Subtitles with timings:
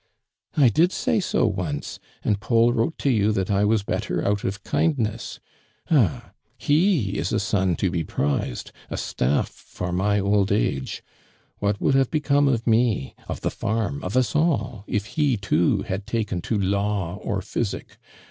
[0.57, 4.43] "I did say so once, and Paul wrote to you that I was better, out
[4.43, 5.39] of kindness.
[5.91, 11.03] Ah, he is a son to be prizetl, a staff for my old age!
[11.61, 15.83] VVhat would have become of me, of the faitn, of us all, if he, too,
[15.83, 17.99] had taken to law or physic